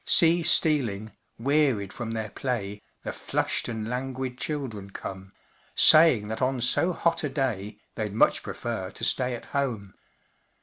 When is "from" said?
1.93-2.09